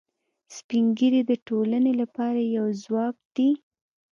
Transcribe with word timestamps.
سپین 0.55 0.85
ږیری 0.97 1.21
د 1.27 1.31
ټولنې 1.47 1.91
لپاره 2.01 2.39
یو 2.57 2.65
ځواک 2.83 3.15
دي 3.35 3.49